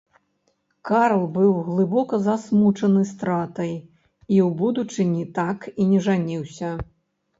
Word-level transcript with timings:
Карл 0.89 1.25
быў 1.35 1.51
глыбока 1.67 2.15
засмучаны 2.27 3.03
стратай, 3.11 3.69
і 4.33 4.37
ў 4.47 4.49
будучыні 4.65 5.23
так 5.41 5.59
і 5.81 5.91
не 5.95 5.99
жаніўся. 6.07 6.69